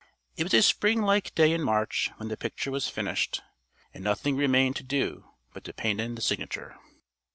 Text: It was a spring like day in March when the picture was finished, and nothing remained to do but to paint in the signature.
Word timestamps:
It 0.35 0.41
was 0.45 0.53
a 0.55 0.63
spring 0.63 1.03
like 1.03 1.35
day 1.35 1.51
in 1.53 1.61
March 1.61 2.09
when 2.17 2.27
the 2.29 2.35
picture 2.35 2.71
was 2.71 2.89
finished, 2.89 3.43
and 3.93 4.03
nothing 4.03 4.35
remained 4.35 4.75
to 4.77 4.83
do 4.83 5.29
but 5.53 5.63
to 5.65 5.73
paint 5.73 6.01
in 6.01 6.15
the 6.15 6.21
signature. 6.23 6.75